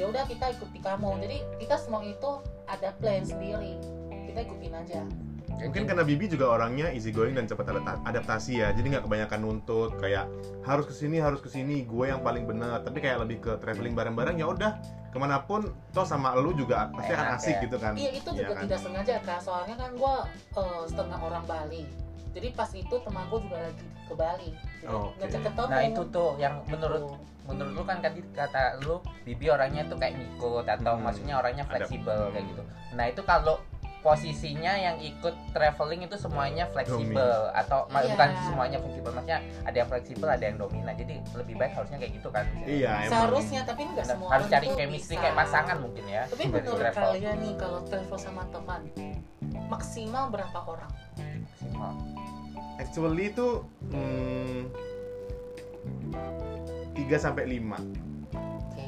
ya 0.00 0.08
udah 0.08 0.25
kita 0.25 0.56
ikuti 0.56 0.79
kamu 0.81 1.20
jadi 1.20 1.37
kita 1.61 1.76
semua 1.76 2.00
itu 2.00 2.31
ada 2.64 2.88
plan 2.97 3.20
sendiri 3.20 3.76
kita 4.25 4.49
ikutin 4.49 4.73
aja 4.73 5.02
Mungkin 5.50 5.85
karena 5.85 6.06
Bibi 6.06 6.25
juga 6.25 6.56
orangnya 6.56 6.88
easy 6.88 7.12
going 7.12 7.37
dan 7.37 7.44
cepat 7.44 7.69
adapta- 7.69 8.00
adaptasi 8.08 8.64
ya, 8.64 8.73
jadi 8.73 8.97
nggak 8.97 9.05
kebanyakan 9.05 9.38
nuntut 9.44 9.93
kayak 10.00 10.25
harus 10.64 10.88
ke 10.88 10.94
sini 10.94 11.20
harus 11.20 11.44
ke 11.44 11.52
sini, 11.52 11.85
gue 11.85 12.06
yang 12.08 12.25
paling 12.25 12.49
benar. 12.49 12.81
Tapi 12.81 12.97
kayak 12.97 13.29
lebih 13.29 13.44
ke 13.44 13.52
traveling 13.61 13.93
bareng-bareng 13.93 14.41
ya 14.41 14.49
udah 14.49 14.81
ke 15.12 15.19
mana 15.20 15.43
pun, 15.44 15.69
toh 15.93 16.06
sama 16.06 16.32
lu 16.32 16.56
juga 16.56 16.88
pasti 16.97 17.12
akan 17.12 17.26
Enak 17.29 17.37
asik 17.37 17.56
ya. 17.58 17.62
gitu 17.67 17.76
kan. 17.76 17.93
iya 17.93 18.11
itu 18.14 18.31
juga 18.31 18.41
Iya 18.41 18.56
kan? 18.56 18.62
tidak 18.64 18.79
sengaja 18.81 19.14
kak 19.20 19.41
soalnya 19.43 19.75
kan 19.76 19.91
gua 20.00 20.14
eh, 20.56 20.82
setengah 20.88 21.19
orang 21.19 21.44
Bali 21.44 21.82
jadi 22.31 22.49
pas 22.53 22.71
itu 22.71 22.94
teman 22.97 23.25
gua 23.27 23.38
juga 23.38 23.59
lagi 23.61 23.87
ke 24.00 24.15
Bali 24.15 24.50
jadi 24.79 24.88
Oh, 24.88 25.11
ngajak 25.17 25.41
ketemu 25.43 25.69
nah 25.69 25.82
itu 25.82 26.03
tuh 26.09 26.31
yang 26.37 26.55
menurut 26.65 27.03
Tuh. 27.05 27.17
menurut 27.43 27.73
lu 27.73 27.82
kan 27.82 27.99
tadi 27.99 28.21
kata 28.31 28.62
lu 28.81 28.94
Bibi 29.23 29.47
orangnya 29.49 29.82
tuh 29.85 29.97
kayak 29.97 30.15
ngikut 30.15 30.65
atau 30.65 30.93
Hmm. 30.93 31.03
maksudnya 31.03 31.35
orangnya 31.37 31.65
fleksibel 31.65 32.31
kayak 32.31 32.47
gitu 32.47 32.62
nah 32.93 33.05
itu 33.05 33.23
kalau 33.23 33.59
posisinya 34.00 34.73
yang 34.75 34.97
ikut 34.99 35.53
traveling 35.53 36.00
itu 36.00 36.17
semuanya 36.17 36.65
fleksibel 36.67 37.53
atau 37.53 37.85
Iya. 37.87 38.00
bukan 38.09 38.29
semuanya 38.43 38.79
fleksibel 38.79 39.12
maksudnya 39.12 39.38
ada 39.61 39.76
yang 39.76 39.88
fleksibel 39.88 40.25
ada 40.26 40.41
yang 40.43 40.56
dominan 40.56 40.94
jadi 40.94 41.15
lebih 41.35 41.55
baik 41.55 41.73
harusnya 41.75 41.99
kayak 41.99 42.12
gitu 42.15 42.29
kan 42.31 42.44
Iya, 42.65 42.88
emang. 42.99 43.11
seharusnya 43.11 43.61
tapi 43.62 43.83
nggak 43.85 44.00
Nah, 44.00 44.09
semua 44.09 44.29
harus 44.33 44.47
cari 44.49 44.67
chemistry 44.73 45.15
bisa. 45.15 45.23
kayak 45.23 45.37
pasangan 45.37 45.76
mungkin 45.79 46.05
ya 46.06 46.23
Tapi 46.26 46.44
menurut 46.47 46.81
travel. 46.81 47.03
kalian 47.12 47.37
nih 47.38 47.55
kalau 47.59 47.79
travel 47.85 48.17
sama 48.17 48.43
teman 48.49 48.81
maksimal 49.69 50.31
berapa 50.31 50.58
orang? 50.64 50.93
Maksimal. 51.19 51.93
Actually 52.81 53.29
itu 53.31 53.64
hmm, 53.93 54.70
3 56.97 57.07
sampai 57.16 57.45
5. 57.61 57.76
Oke. 58.37 58.87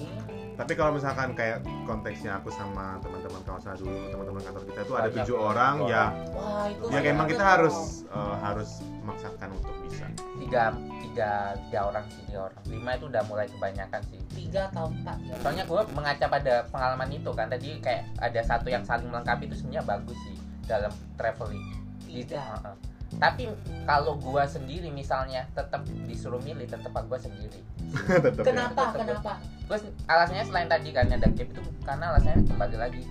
Tapi 0.53 0.73
kalau 0.77 0.93
misalkan 0.97 1.33
kayak 1.33 1.65
konteksnya 1.89 2.41
aku 2.41 2.53
sama 2.53 3.01
teman-teman 3.01 3.41
kawasan 3.45 3.77
dulu, 3.81 4.13
teman-teman 4.13 4.43
kantor 4.45 4.63
kita 4.69 4.81
itu 4.85 4.95
ada 4.97 5.09
tujuh 5.11 5.37
ya, 5.37 5.43
orang 5.43 5.75
ya. 5.89 6.05
Wah 6.33 6.65
itu. 6.69 6.85
Ya 6.93 7.01
emang 7.09 7.27
kita 7.29 7.45
harus 7.45 8.07
eh, 8.09 8.37
harus 8.41 8.71
memaksakan 9.03 9.49
untuk 9.59 9.75
bisa. 9.83 10.07
tiga 10.39 10.73
tiga 11.13 11.59
tiga 11.69 11.81
orang 11.91 12.05
sih 12.09 12.23
tiga 12.31 12.49
orang 12.49 12.63
lima 12.71 12.91
itu 12.97 13.05
udah 13.11 13.23
mulai 13.29 13.47
kebanyakan 13.51 14.01
sih 14.09 14.19
tiga 14.33 14.71
atau 14.73 14.89
empat 14.89 15.19
ya. 15.27 15.35
soalnya 15.45 15.65
gue 15.69 15.81
mengaca 15.93 16.27
pada 16.31 16.55
pengalaman 16.73 17.09
itu 17.13 17.31
kan 17.37 17.47
tadi 17.53 17.69
kayak 17.85 18.09
ada 18.17 18.41
satu 18.41 18.73
yang 18.73 18.81
saling 18.87 19.11
melengkapi 19.13 19.45
itu 19.51 19.59
sebenarnya 19.59 19.85
bagus 19.85 20.19
sih 20.25 20.37
dalam 20.73 20.89
traveling 21.15 21.61
Gitu, 22.05 22.29
Tiga. 22.31 22.45
heeh. 22.51 22.75
tapi 23.15 23.45
kalau 23.85 24.17
gua 24.17 24.45
sendiri 24.45 24.89
misalnya 24.89 25.45
tetap 25.51 25.81
disuruh 26.03 26.41
milih 26.41 26.65
tetap 26.65 26.93
gua 27.03 27.17
sendiri 27.17 27.61
Tetep 28.25 28.37
ya. 28.39 28.45
Kenapa? 28.47 28.83
Tetep. 28.91 29.01
Kenapa? 29.21 29.33
terus 29.63 29.83
alasannya 30.07 30.45
selain 30.45 30.67
tadi 30.67 30.91
kan 30.91 31.07
ada 31.07 31.25
gap 31.27 31.45
itu 31.47 31.63
karena 31.83 32.05
alasannya 32.09 32.45
kembali 32.45 32.77
lagi 32.79 33.03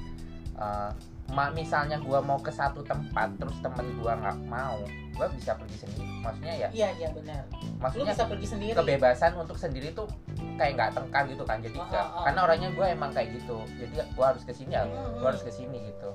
eh, 0.55 0.91
ma- 1.29 1.49
misalnya 1.51 1.97
gua 1.97 2.19
mau 2.19 2.37
ke 2.37 2.49
satu 2.51 2.81
tempat 2.83 3.33
terus 3.35 3.57
temen 3.59 3.97
gua 3.97 4.13
nggak 4.15 4.37
mau 4.43 4.77
gua 5.11 5.27
bisa 5.29 5.53
pergi 5.53 5.77
sendiri 5.79 6.05
maksudnya 6.19 6.53
ya 6.55 6.67
Iya 6.71 6.89
iya 6.95 7.09
benar. 7.11 7.41
Lu 7.49 7.77
maksudnya 7.79 8.11
bisa 8.11 8.25
pergi 8.27 8.47
sendiri. 8.47 8.75
kebebasan 8.75 9.31
untuk 9.35 9.57
sendiri 9.57 9.89
tuh 9.91 10.05
kayak 10.55 10.77
nggak 10.77 10.89
tengkar 10.93 11.23
gitu 11.25 11.41
kan 11.41 11.57
jadi 11.59 11.73
Oh, 11.73 11.85
oh, 11.87 11.97
oh. 11.97 12.23
karena 12.23 12.39
orangnya 12.41 12.69
gue 12.69 12.85
emang 12.87 13.09
kayak 13.09 13.33
gitu 13.33 13.57
jadi 13.75 14.05
gue 14.07 14.25
harus 14.27 14.43
ke 14.43 14.51
sini 14.51 14.71
ya 14.71 14.83
Hmm, 14.83 15.17
gue 15.17 15.27
harus 15.27 15.41
ke 15.41 15.51
sini 15.51 15.77
gitu 15.83 16.09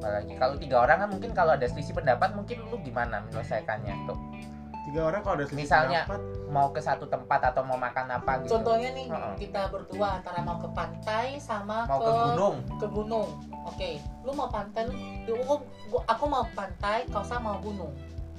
apalagi 0.00 0.32
kalau 0.40 0.56
tiga 0.56 0.76
orang 0.80 0.96
kan 1.04 1.08
mungkin 1.12 1.30
kalau 1.36 1.52
ada 1.52 1.68
selisih 1.68 1.92
pendapat 1.92 2.32
mungkin 2.32 2.56
lu 2.72 2.80
gimana 2.80 3.20
menyelesaikannya 3.28 4.08
tuh 4.08 4.16
Tiga 4.80 5.12
orang 5.12 5.20
kalau 5.20 5.36
ada 5.36 5.44
selisih 5.44 5.68
Misalnya, 5.68 6.00
pendapat, 6.08 6.20
mau 6.48 6.68
ke 6.72 6.80
satu 6.80 7.04
tempat 7.04 7.52
atau 7.52 7.62
mau 7.68 7.76
makan 7.76 8.16
apa 8.16 8.40
gitu 8.42 8.56
Contohnya 8.56 8.88
nih 8.96 9.12
Heeh. 9.12 9.34
kita 9.36 9.68
berdua 9.68 10.18
antara 10.18 10.40
mau 10.40 10.56
ke 10.56 10.72
pantai 10.72 11.36
sama 11.36 11.84
mau 11.84 12.00
ke 12.00 12.10
gunung 12.10 12.56
ke 12.80 12.86
gunung. 12.88 13.28
Oke, 13.68 14.00
lu 14.24 14.32
mau 14.32 14.48
pantai, 14.48 14.88
lu, 14.88 15.36
lu- 15.36 15.68
gua- 15.92 16.06
aku 16.08 16.24
mau 16.24 16.48
pantai, 16.56 17.04
kau 17.12 17.20
sama 17.20 17.52
mau 17.52 17.60
gunung. 17.60 17.92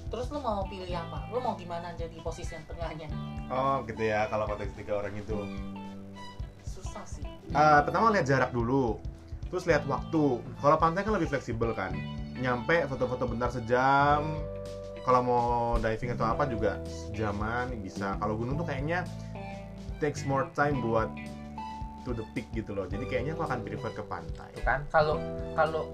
Terus 0.10 0.34
lu 0.34 0.41
mau 0.41 0.65
pilih 0.65 0.89
apa? 0.98 1.30
Lu 1.30 1.38
mau 1.39 1.53
gimana 1.53 1.94
jadi 1.94 2.18
posisi 2.25 2.58
yang 2.58 2.65
tengahnya? 2.65 3.08
oh 3.53 3.86
gitu 3.86 4.01
ya 4.01 4.25
kalau 4.25 4.50
konteks 4.50 4.74
tiga 4.74 4.98
orang 4.98 5.13
itu. 5.13 5.38
Susah 6.65 7.06
sih. 7.06 7.24
Eh, 7.53 7.80
pertama 7.86 8.10
lihat 8.10 8.25
jarak 8.25 8.50
dulu, 8.50 8.98
terus 9.51 9.67
lihat 9.67 9.84
waktu. 9.86 10.39
Kalau 10.41 10.77
pantai 10.79 11.03
kan 11.03 11.13
lebih 11.13 11.29
fleksibel 11.29 11.75
kan, 11.75 11.91
nyampe 12.39 12.88
foto-foto 12.88 13.27
bentar 13.27 13.51
sejam, 13.51 14.39
kalau 15.03 15.22
mau 15.22 15.46
diving 15.77 16.15
atau 16.15 16.25
apa 16.31 16.48
juga 16.48 16.79
sejaman 16.88 17.75
bisa. 17.84 18.15
Kalau 18.17 18.39
gunung 18.39 18.58
tuh 18.58 18.65
kayaknya 18.65 19.05
takes 20.00 20.25
more 20.25 20.50
time 20.58 20.81
buat 20.81 21.12
to 22.08 22.17
the 22.17 22.25
peak 22.34 22.50
gitu 22.53 22.74
loh. 22.74 22.89
Jadi 22.89 23.05
kayaknya 23.05 23.38
aku 23.38 23.46
akan 23.46 23.60
prefer 23.62 23.91
ke 23.93 24.03
pantai. 24.05 24.50
Kan 24.65 24.86
kalau 24.89 25.22
kalau 25.53 25.93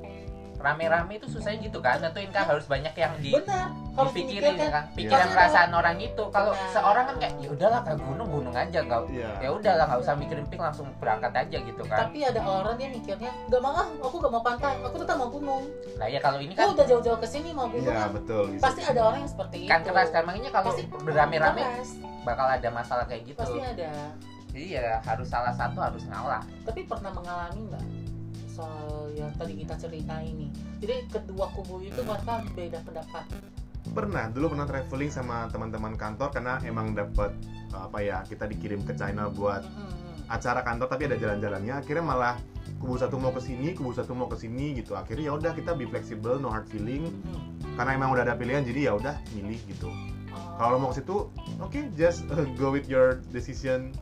rame-rame 0.57 1.21
itu 1.21 1.27
susahnya 1.29 1.69
gitu 1.69 1.77
kan 1.77 2.01
tentuin 2.01 2.33
kan 2.33 2.49
harus 2.49 2.65
banyak 2.65 2.89
yang 2.93 3.13
di 3.21 3.29
benar 3.29 3.69
harus 3.93 4.09
dipikirin 4.13 4.53
dimikirkan. 4.53 4.73
kan 4.73 4.83
pikiran 4.93 5.27
Iya. 5.27 5.33
perasaan 5.33 5.71
orang 5.73 5.97
itu 5.97 6.23
kalau 6.33 6.51
seorang 6.73 7.05
kan 7.09 7.15
kayak 7.17 7.33
ya 7.37 7.49
udahlah 7.53 7.81
ke 7.85 7.93
gunung 7.93 8.29
gunung 8.29 8.55
aja 8.57 8.79
nggak 8.81 9.01
Iya. 9.13 9.31
ya 9.37 9.49
udahlah 9.53 9.85
nggak 9.85 10.01
usah 10.01 10.13
mikirin 10.17 10.45
pink 10.49 10.61
langsung 10.61 10.89
berangkat 10.97 11.33
aja 11.33 11.57
gitu 11.61 11.83
kan 11.85 12.09
tapi 12.09 12.25
ada 12.25 12.41
orang 12.41 12.75
dia 12.75 12.89
mikirnya 12.89 13.31
nggak 13.47 13.61
mau 13.61 13.73
ah 13.73 13.87
aku 14.01 14.15
gak 14.17 14.33
mau 14.33 14.41
pantai 14.41 14.73
aku 14.81 14.97
tetap 14.97 15.15
mau 15.17 15.29
gunung 15.29 15.63
nah 15.97 16.07
ya 16.09 16.19
kalau 16.21 16.39
ini 16.41 16.53
aku 16.53 16.61
kan 16.61 16.67
udah 16.73 16.85
jauh-jauh 16.89 17.19
ke 17.21 17.27
sini 17.29 17.49
mau 17.53 17.69
gunung 17.69 17.93
Iya 17.93 18.01
ah. 18.01 18.09
betul 18.09 18.43
bisa. 18.49 18.63
pasti 18.65 18.81
ada 18.81 19.01
orang 19.05 19.19
yang 19.21 19.31
seperti 19.31 19.57
itu 19.65 19.71
kan 19.71 19.81
keras 19.85 20.09
kan 20.09 20.23
makanya 20.25 20.51
kalau 20.51 20.71
keras. 20.73 21.89
bakal 22.25 22.47
ada 22.49 22.69
masalah 22.73 23.05
kayak 23.05 23.23
gitu 23.29 23.39
pasti 23.39 23.59
ada 23.61 23.89
jadi 24.47 24.67
ya 24.73 24.87
harus 25.05 25.27
salah 25.29 25.53
satu 25.53 25.77
harus 25.77 26.01
ngalah 26.09 26.41
tapi 26.65 26.81
pernah 26.89 27.13
mengalami 27.13 27.61
nggak 27.69 27.83
soal 28.57 29.13
yang 29.13 29.29
tadi 29.37 29.53
kita 29.53 29.77
cerita 29.77 30.17
ini. 30.25 30.49
Jadi 30.81 31.05
kedua 31.13 31.45
kubu 31.53 31.85
itu 31.85 32.01
mereka 32.01 32.41
beda 32.57 32.81
pendapat. 32.81 33.23
Pernah 33.93 34.33
dulu 34.33 34.57
pernah 34.57 34.67
traveling 34.67 35.13
sama 35.13 35.45
teman-teman 35.53 35.93
kantor 35.93 36.33
karena 36.33 36.57
emang 36.65 36.97
dapat 36.97 37.31
apa 37.71 37.97
ya 38.01 38.25
kita 38.25 38.49
dikirim 38.49 38.81
ke 38.81 38.97
China 38.97 39.29
buat 39.29 39.61
Mm-mm. 39.63 40.27
acara 40.33 40.65
kantor 40.65 40.89
tapi 40.89 41.05
ada 41.05 41.15
jalan-jalannya. 41.21 41.85
Akhirnya 41.85 42.03
malah 42.03 42.35
kubu 42.81 42.97
satu 42.97 43.21
mau 43.21 43.31
ke 43.31 43.39
sini 43.39 43.77
kubu 43.77 43.93
satu 43.93 44.17
mau 44.17 44.27
ke 44.27 44.35
sini 44.41 44.73
gitu. 44.75 44.97
Akhirnya 44.97 45.31
ya 45.31 45.33
udah 45.37 45.51
kita 45.53 45.77
be 45.77 45.85
flexible 45.85 46.41
no 46.41 46.49
hard 46.49 46.65
feeling. 46.67 47.13
Mm. 47.29 47.77
karena 47.77 47.93
emang 47.93 48.09
udah 48.09 48.25
ada 48.25 48.33
pilihan 48.33 48.65
jadi 48.65 48.89
ya 48.89 48.93
udah 48.97 49.15
milih 49.37 49.61
gitu. 49.69 49.85
Oh. 50.33 50.57
kalau 50.57 50.77
mau 50.81 50.89
ke 50.93 51.01
situ 51.01 51.29
oke 51.61 51.79
just 51.97 52.25
uh, 52.33 52.45
go 52.57 52.73
with 52.73 52.89
your 52.89 53.21
decision 53.33 53.93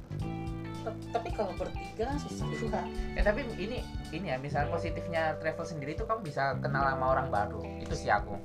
tapi 1.13 1.29
kalau 1.33 1.53
bertiga 1.55 2.03
kan 2.11 2.17
susah. 2.19 2.45
Juga 2.57 2.81
ya 3.17 3.21
tapi 3.23 3.45
ini 3.57 3.81
ini 4.11 4.25
ya 4.29 4.37
misalnya 4.37 4.69
positifnya 4.73 5.37
travel 5.39 5.65
sendiri 5.65 5.97
itu 5.97 6.03
kamu 6.03 6.21
bisa 6.25 6.57
kenal 6.61 6.85
sama 6.85 7.05
orang 7.15 7.27
baru. 7.31 7.61
Itu 7.81 7.93
sih 7.95 8.09
aku 8.11 8.37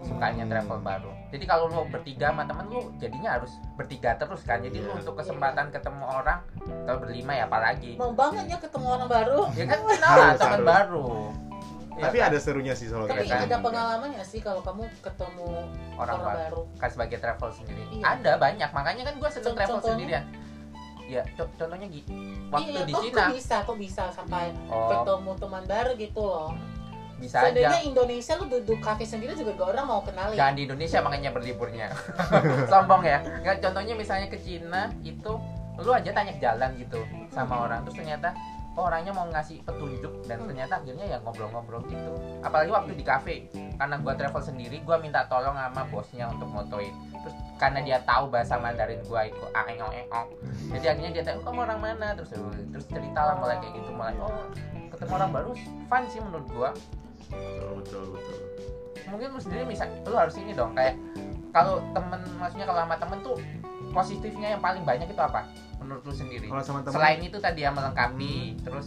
sukanya 0.00 0.48
Hmm. 0.48 0.52
travel 0.52 0.78
baru. 0.80 1.10
Jadi 1.30 1.44
kalau 1.44 1.64
lu 1.68 1.84
bertiga 1.92 2.32
sama 2.32 2.48
temen 2.48 2.66
lu 2.72 2.88
jadinya 2.96 3.36
harus 3.36 3.52
bertiga 3.76 4.16
terus 4.16 4.42
kan. 4.48 4.64
Jadi 4.64 4.80
lu 4.80 4.90
Iya. 4.96 5.04
untuk 5.04 5.14
kesempatan 5.20 5.68
ketemu 5.68 6.04
orang 6.08 6.40
kalau 6.88 6.98
berlima 7.04 7.32
ya 7.36 7.44
apalagi. 7.44 8.00
Mau 8.00 8.12
banget 8.16 8.48
ya 8.48 8.58
ketemu 8.58 8.86
orang 8.88 9.08
baru. 9.08 9.40
Ya 9.52 9.64
kan 9.68 9.78
kenal 9.84 10.14
lah 10.16 10.32
teman 10.40 10.62
baru. 10.64 11.08
Ya 12.00 12.08
tapi 12.08 12.16
kan? 12.16 12.32
ada 12.32 12.38
serunya 12.40 12.72
sih 12.72 12.88
solo 12.88 13.04
tapi 13.04 13.28
traveling 13.28 13.50
ada 13.50 13.56
pengalaman 13.60 14.08
nggak 14.16 14.24
sih 14.24 14.40
kalau 14.40 14.64
kamu 14.64 14.88
ketemu 15.04 15.48
orang, 16.00 16.16
orang, 16.16 16.20
baru 16.24 16.40
baru? 16.48 16.62
Kan 16.80 16.88
sebagai 16.96 17.16
travel 17.20 17.50
sendiri. 17.52 17.82
Iya. 17.92 18.02
ada 18.16 18.32
banyak. 18.40 18.70
Makanya 18.72 19.02
kan 19.04 19.14
gue 19.20 19.30
seneng 19.30 19.52
travel 19.52 19.76
contohnya? 19.76 19.92
sendirian 19.92 20.24
ya 21.10 21.22
co- 21.34 21.50
contohnya 21.58 21.88
Gi 21.90 22.02
waktu 22.54 22.70
iya, 22.70 22.82
di 22.86 22.92
kok, 22.94 23.02
Cina. 23.02 23.18
kok 23.18 23.34
bisa 23.34 23.56
kok 23.66 23.78
bisa 23.78 24.04
sampai 24.14 24.54
oh. 24.70 24.88
ketemu 24.94 25.30
teman 25.42 25.64
baru 25.66 25.92
gitu 25.98 26.22
loh. 26.22 26.50
Bisa 27.20 27.36
seandainya 27.44 27.76
aja 27.76 27.84
Indonesia 27.84 28.32
lu 28.40 28.46
duduk 28.48 28.78
kafe 28.80 29.04
sendiri 29.04 29.36
juga 29.36 29.52
gak 29.52 29.68
orang 29.76 29.84
mau 29.84 30.00
kenalin. 30.00 30.38
Jangan 30.40 30.54
di 30.56 30.62
Indonesia 30.64 30.98
makanya 31.04 31.30
berliburnya. 31.36 31.86
Sombong 32.72 33.02
ya. 33.04 33.18
Nggak 33.44 33.60
contohnya 33.60 33.92
misalnya 33.92 34.26
ke 34.32 34.40
Cina 34.40 34.88
itu 35.04 35.36
lu 35.80 35.90
aja 35.92 36.10
tanya 36.12 36.32
jalan 36.36 36.70
gitu 36.76 37.00
sama 37.32 37.64
orang 37.68 37.80
terus 37.88 37.96
ternyata 37.96 38.36
oh, 38.80 38.88
orangnya 38.88 39.12
mau 39.12 39.28
ngasih 39.28 39.60
petunjuk 39.68 40.24
dan 40.24 40.40
ternyata 40.48 40.80
akhirnya 40.80 41.04
ya 41.04 41.18
ngobrol-ngobrol 41.20 41.84
gitu. 41.92 42.12
Apalagi 42.40 42.72
waktu 42.72 42.92
di 42.96 43.04
kafe 43.04 43.36
karena 43.76 44.00
gua 44.00 44.16
travel 44.16 44.40
sendiri 44.40 44.80
gua 44.88 44.96
minta 44.96 45.28
tolong 45.28 45.52
sama 45.52 45.84
bosnya 45.92 46.32
untuk 46.32 46.48
motoin. 46.48 46.96
Terus 47.20 47.36
karena 47.60 47.84
dia 47.84 48.00
tahu 48.08 48.32
bahasa 48.32 48.56
Mandarin 48.56 49.04
gua 49.04 49.28
itu 49.28 49.44
aengong 49.52 49.92
engong 49.92 50.28
jadi 50.72 50.96
akhirnya 50.96 51.10
dia 51.12 51.22
tanya 51.28 51.38
oh, 51.42 51.44
kamu 51.44 51.60
orang 51.68 51.80
mana? 51.84 52.06
Terus 52.16 52.30
terus 52.72 52.86
cerita 52.88 53.20
lah 53.20 53.34
mulai 53.36 53.60
kayak 53.60 53.74
gitu 53.76 53.90
mulai 53.92 54.16
oh 54.16 54.48
ketemu 54.88 55.12
orang 55.20 55.30
baru. 55.36 55.52
Fun 55.92 56.02
sih 56.08 56.20
menurut 56.24 56.48
gua. 56.56 56.70
Betul 57.28 57.70
betul 57.84 58.04
betul. 58.16 58.38
Mungkin 59.12 59.28
lu 59.36 59.40
sendiri 59.42 59.64
bisa 59.68 59.84
lu 60.08 60.16
harus 60.16 60.34
ini 60.40 60.56
dong 60.56 60.72
kayak 60.72 60.96
kalau 61.50 61.82
temen 61.92 62.20
maksudnya 62.38 62.64
kalau 62.64 62.80
sama 62.86 62.96
temen 62.96 63.18
tuh 63.20 63.36
positifnya 63.90 64.54
yang 64.54 64.62
paling 64.62 64.86
banyak 64.86 65.10
itu 65.10 65.18
apa 65.18 65.42
menurut 65.90 66.06
lu 66.06 66.14
sendiri? 66.14 66.46
Kalau 66.46 66.62
sama 66.62 66.78
teman 66.80 66.94
selain 66.94 67.18
itu 67.20 67.38
tadi 67.42 67.60
yang 67.60 67.74
melengkapi 67.74 68.34
terus 68.62 68.86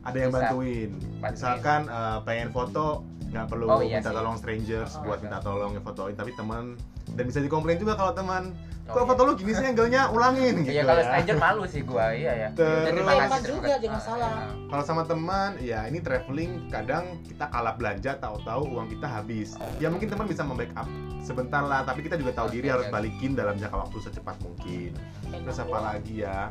ada 0.00 0.16
yang 0.16 0.32
bantuin. 0.32 0.90
Bantuin. 1.20 1.32
misalkan 1.36 1.80
uh, 1.86 2.24
pengen 2.24 2.48
foto 2.48 3.04
nggak 3.28 3.46
perlu 3.46 3.64
Oh, 3.68 3.78
iya 3.78 4.00
minta 4.00 4.08
sih. 4.08 4.16
tolong 4.16 4.36
strangers 4.40 4.90
Oh, 4.96 5.04
buat 5.04 5.20
minta 5.20 5.38
tolong 5.38 5.76
ngefotoin 5.76 6.16
tapi 6.16 6.32
teman 6.32 6.80
dan 7.12 7.24
bisa 7.28 7.38
dikomplain 7.38 7.76
juga 7.76 7.92
kalau 7.94 8.16
teman 8.16 8.56
kok 8.90 8.98
iya. 8.98 9.08
foto 9.08 9.20
lu 9.22 9.32
gini 9.34 9.52
sih 9.52 9.66
angle-nya 9.66 10.02
ulangin 10.10 10.54
gitu 10.62 10.74
Iya 10.74 10.82
kalau 10.84 11.00
ya 11.00 11.06
stranger 11.06 11.36
malu 11.38 11.62
sih 11.64 11.80
gua 11.82 12.06
iya 12.12 12.32
ya. 12.36 12.48
Terus- 12.52 12.86
kasih, 12.90 12.90
juga, 12.90 13.00
terima 13.00 13.40
kasih. 13.62 13.80
jangan 13.80 13.94
Ah, 13.94 14.02
salah. 14.02 14.30
ah. 14.30 14.50
kalau 14.66 14.84
sama 14.84 15.02
teman 15.06 15.50
ya 15.58 15.80
ini 15.86 15.98
traveling 15.98 16.50
kadang 16.68 17.04
kita 17.22 17.44
kalah 17.46 17.74
belanja 17.74 18.10
tahu-tahu 18.18 18.62
uang 18.70 18.86
kita 18.90 19.06
habis 19.06 19.48
ya 19.78 19.88
mungkin 19.88 20.08
teman 20.08 20.26
bisa 20.26 20.42
membackup 20.42 20.86
sebentar 21.20 21.62
lah 21.62 21.84
tapi 21.84 22.02
kita 22.02 22.16
juga 22.16 22.32
tahu 22.34 22.48
diri 22.50 22.68
harus 22.68 22.88
balikin 22.88 23.36
dalam 23.36 23.54
jangka 23.54 23.76
waktu 23.76 23.98
secepat 24.00 24.36
mungkin 24.40 24.96
terus 25.30 25.58
apa 25.58 25.78
lagi 25.78 26.24
ya 26.24 26.48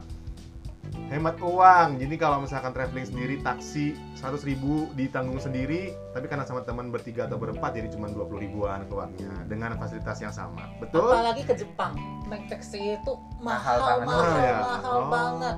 hemat 1.10 1.38
uang 1.40 1.98
jadi 1.98 2.16
kalau 2.16 2.38
misalkan 2.40 2.70
traveling 2.70 3.04
sendiri 3.04 3.42
taksi 3.42 3.98
100.000 4.16 4.46
ribu 4.46 4.86
ditanggung 4.94 5.38
sendiri 5.38 5.90
tapi 6.12 6.26
karena 6.26 6.44
sama 6.44 6.62
teman 6.62 6.90
bertiga 6.90 7.26
atau 7.26 7.36
berempat 7.36 7.74
jadi 7.74 7.90
cuma 7.90 8.08
20 8.08 8.30
ribuan 8.40 8.86
keluarnya 8.86 9.30
dengan 9.46 9.74
fasilitas 9.76 10.20
yang 10.20 10.30
sama 10.30 10.70
betul 10.78 11.10
apalagi 11.10 11.42
ke 11.44 11.54
Jepang 11.56 11.98
naik 12.26 12.46
taksi 12.48 12.96
itu 12.96 13.14
Mahal 13.40 13.78
mahal 13.80 13.98
banget. 13.98 14.06
mahal 14.06 14.22
Mahal 14.22 14.40
ya? 14.40 14.58
mahal 14.60 14.96
Oh. 14.96 15.10
banget 15.10 15.56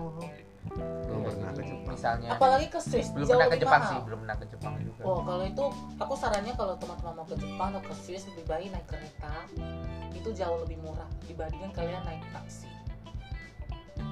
belum 0.71 1.21
pernah 1.27 1.51
ke 1.51 1.61
Jepang 1.61 1.91
Misalnya 1.91 2.29
apalagi 2.31 2.67
ke 2.67 2.79
Swiss 2.79 3.07
belum 3.11 3.27
jauh 3.27 3.35
pernah 3.35 3.51
ke 3.51 3.57
Jepang 3.59 3.81
mahal. 3.83 3.91
sih, 3.91 3.99
belum 4.01 4.19
pernah 4.23 4.37
ke 4.39 4.45
Jepang 4.47 4.73
juga. 4.79 5.01
Oh 5.03 5.19
kalau 5.19 5.43
itu 5.43 5.63
aku 5.99 6.13
sarannya 6.15 6.53
kalau 6.55 6.73
teman-teman 6.79 7.13
mau 7.13 7.27
ke 7.27 7.35
Jepang 7.35 7.67
atau 7.69 7.83
ke 7.83 7.93
Swiss 7.93 8.23
lebih 8.25 8.45
baik 8.47 8.67
naik 8.71 8.87
kereta 8.87 9.33
itu 10.11 10.29
jauh 10.31 10.57
lebih 10.63 10.79
murah 10.79 11.09
dibandingkan 11.27 11.71
kalian 11.75 12.01
naik 12.01 12.23
taksi. 12.31 12.71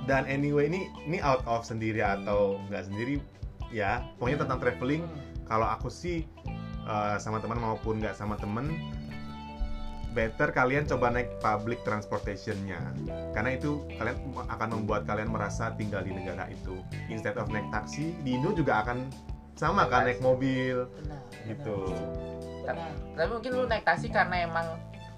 Dan 0.09 0.25
anyway 0.25 0.65
ini 0.65 0.89
ini 1.05 1.21
out 1.21 1.45
of 1.45 1.61
sendiri 1.61 2.01
atau 2.01 2.57
nggak 2.73 2.89
sendiri 2.89 3.21
ya 3.69 4.01
pokoknya 4.17 4.41
tentang 4.41 4.59
traveling 4.59 5.05
Hmm. 5.05 5.45
kalau 5.45 5.69
aku 5.69 5.93
sih 5.93 6.25
eh, 6.89 7.17
sama 7.21 7.37
teman 7.37 7.61
maupun 7.61 8.01
nggak 8.01 8.17
sama 8.17 8.33
temen 8.41 8.73
better 10.17 10.49
kalian 10.49 10.89
coba 10.89 11.13
naik 11.13 11.29
public 11.37 11.77
transportationnya 11.85 12.81
karena 13.37 13.53
itu 13.53 13.85
kalian 14.01 14.17
akan 14.49 14.69
membuat 14.81 15.05
kalian 15.05 15.29
merasa 15.29 15.69
tinggal 15.77 16.01
di 16.01 16.09
negara 16.09 16.49
itu 16.49 16.81
instead 17.13 17.37
of 17.37 17.45
naik 17.53 17.69
taksi 17.69 18.17
di 18.25 18.33
Indo 18.41 18.49
juga 18.57 18.81
akan 18.81 19.05
sama 19.53 19.85
kan 19.85 20.09
naik 20.09 20.17
mobil 20.25 20.89
Benar. 20.97 21.21
gitu 21.45 21.77
Benar. 22.65 22.89
Tapi 23.17 23.29
mungkin 23.29 23.51
lu 23.53 23.63
naik 23.69 23.85
taksi 23.85 24.09
karena 24.09 24.45
emang 24.49 24.65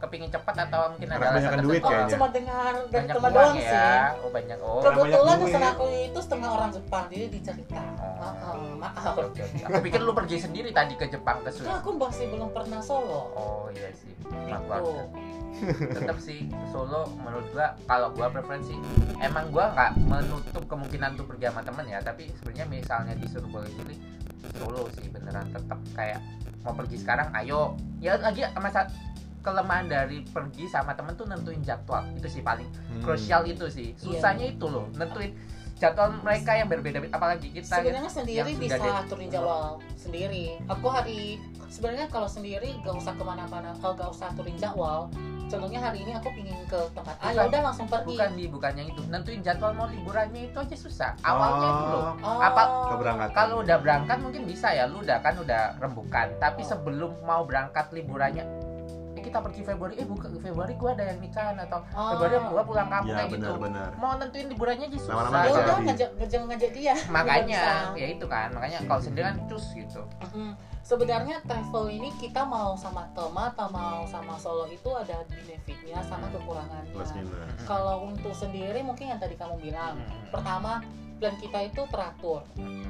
kepingin 0.01 0.29
cepat 0.33 0.55
atau 0.65 0.81
mungkin 0.91 1.07
Karena 1.13 1.21
ada 1.21 1.37
alasan 1.37 1.59
duit 1.61 1.81
kayaknya. 1.85 2.09
cuma 2.09 2.27
dengar 2.33 2.73
dari 2.73 2.89
banyak 2.91 3.15
teman 3.15 3.29
doang 3.31 3.55
ya. 3.55 3.61
sih. 3.61 4.21
Oh 4.25 4.29
banyak 4.33 4.57
oh. 4.59 4.81
Kebetulan 4.81 5.37
teman 5.37 5.63
aku 5.69 5.85
itu 5.93 6.19
setengah 6.19 6.49
orang 6.49 6.69
Jepang, 6.73 7.03
jadi 7.13 7.25
dicerita. 7.29 7.81
Oh. 8.01 8.75
Maaf. 8.81 9.13
Oke, 9.13 9.21
oke, 9.29 9.41
oke. 9.45 9.61
Aku 9.69 9.77
pikir 9.85 9.99
lu 10.01 10.11
pergi 10.11 10.37
sendiri 10.41 10.69
tadi 10.73 10.93
ke 10.97 11.05
Jepang 11.05 11.37
ke 11.45 11.49
Swiss. 11.53 11.69
Nah, 11.69 11.77
aku 11.77 11.93
masih 11.95 12.25
belum 12.33 12.49
pernah 12.49 12.81
solo. 12.81 13.21
Oh 13.37 13.69
iya 13.71 13.93
sih. 13.93 14.09
Maaf 14.25 14.59
Gitu. 14.61 14.67
banget. 14.67 15.07
Tetap 15.93 16.17
sih 16.17 16.49
Solo 16.73 17.05
menurut 17.21 17.45
gua 17.53 17.77
kalau 17.85 18.09
gua 18.17 18.33
preferensi 18.33 18.73
emang 19.21 19.53
gua 19.53 19.69
nggak 19.69 19.91
menutup 20.01 20.63
kemungkinan 20.65 21.13
untuk 21.13 21.35
pergi 21.35 21.53
sama 21.53 21.61
temen 21.61 21.85
ya, 21.85 21.99
tapi 22.01 22.33
sebenarnya 22.41 22.65
misalnya 22.65 23.13
disuruh 23.13 23.45
boleh 23.45 23.69
pilih 23.77 23.99
Solo 24.57 24.89
sih 24.97 25.05
beneran 25.13 25.45
tetap 25.53 25.77
kayak 25.93 26.17
mau 26.65 26.73
pergi 26.73 26.97
sekarang 26.97 27.29
ayo. 27.37 27.77
Ya 28.01 28.17
lagi 28.17 28.41
masa 28.57 28.89
kelemahan 29.41 29.85
dari 29.85 30.21
pergi 30.23 30.65
sama 30.65 30.93
temen 30.93 31.13
tuh 31.13 31.25
nentuin 31.25 31.59
jadwal 31.59 32.05
itu 32.13 32.27
sih 32.29 32.41
paling 32.41 32.69
Hmm. 32.87 33.01
krusial 33.01 33.41
itu 33.43 33.65
sih 33.67 33.93
susahnya 33.95 34.47
itu 34.47 34.65
loh 34.65 34.85
nentuin 34.93 35.33
jadwal 35.75 36.13
mereka 36.15 36.53
yang 36.53 36.69
berbeda 36.69 37.01
apalagi 37.09 37.49
kita 37.51 37.81
Sebenarnya 37.81 38.05
sendiri 38.07 38.37
yang 38.45 38.61
bisa 38.61 38.77
aturin 38.95 39.27
jadwal 39.27 39.81
sendiri. 39.97 40.61
Aku 40.69 40.87
hari 40.87 41.41
sebenarnya 41.67 42.05
kalau 42.05 42.29
sendiri 42.29 42.77
gak 42.79 42.93
usah 42.95 43.11
ke 43.11 43.23
mana-mana, 43.23 43.73
kalau 43.75 43.97
gak 43.97 44.09
usah 44.09 44.29
aturin 44.29 44.53
jadwal. 44.55 45.09
Contohnya 45.49 45.81
hari 45.81 45.99
ini 45.99 46.13
aku 46.13 46.31
pingin 46.31 46.55
ke 46.63 46.79
tempat 46.95 47.11
A, 47.17 47.27
ya 47.27 47.43
Bukan. 47.43 47.49
udah 47.49 47.61
langsung 47.65 47.83
pergi. 47.85 48.13
bukan 48.13 48.29
di 48.31 48.45
bukannya 48.47 48.83
itu 48.87 49.01
nentuin 49.09 49.41
jadwal 49.41 49.73
mau 49.73 49.83
liburannya 49.85 50.41
itu 50.47 50.55
aja 50.55 50.77
susah 50.77 51.11
awalnya 51.19 51.67
itu 51.67 51.85
loh 51.89 52.03
Oh. 52.21 52.39
apa- 52.39 52.69
kalau 53.33 53.59
udah 53.59 53.75
berangkat 53.75 54.17
mungkin 54.17 54.45
bisa 54.45 54.69
ya 54.69 54.85
lu 54.85 55.01
udah 55.01 55.19
kan 55.19 55.35
udah 55.35 55.75
rembukan 55.75 56.31
tapi 56.37 56.61
Oh. 56.61 56.67
sebelum 56.69 57.11
mau 57.21 57.43
berangkat 57.43 57.91
liburannya 57.91 58.47
eh, 58.47 58.70
kita 59.31 59.39
pergi 59.39 59.61
Februari 59.63 59.93
eh 59.95 60.03
bukan 60.03 60.29
Februari 60.37 60.73
gua 60.75 60.91
ada 60.91 61.03
yang 61.07 61.19
nikahan 61.23 61.55
atau 61.55 61.79
Oh. 61.95 62.11
Februari 62.19 62.35
gua 62.51 62.63
pulang 62.67 62.89
kampung 62.91 63.15
ya 63.15 63.23
kayak 63.23 63.31
gitu. 63.31 63.47
benar-benar. 63.47 63.89
Mau 63.95 64.13
nentuin 64.19 64.47
liburannya 64.51 64.85
aja 64.91 64.97
susah. 64.99 65.13
Lama-lama 65.15 65.37
ya 65.39 65.47
nggak 65.47 65.63
udah 65.63 65.77
ngajak 65.87 66.09
ngajak 66.19 66.41
ngajak 66.51 66.71
dia. 66.75 66.95
makanya 67.07 67.61
ya 67.95 68.07
itu 68.11 68.25
kan 68.27 68.47
makanya 68.51 68.79
kalau 68.83 69.01
sendirian 69.01 69.35
cus 69.47 69.65
gitu. 69.71 70.03
Sebenarnya 70.81 71.39
travel 71.45 71.93
ini 71.93 72.09
kita 72.19 72.41
mau 72.43 72.73
sama 72.75 73.07
teman 73.15 73.53
atau 73.53 73.69
mau 73.71 74.03
sama 74.03 74.35
solo 74.35 74.65
itu 74.67 74.89
ada 74.91 75.23
benefitnya 75.29 76.01
sama 76.03 76.27
kekurangannya. 76.33 76.91
Plus 76.91 77.13
minus 77.15 77.63
kalau 77.63 78.11
untuk 78.11 78.33
sendiri 78.35 78.83
mungkin 78.83 79.15
yang 79.15 79.19
tadi 79.21 79.39
kamu 79.39 79.55
bilang. 79.61 79.95
Pertama 80.33 80.83
plan 81.21 81.37
kita 81.37 81.69
itu 81.69 81.85
teratur. 81.93 82.41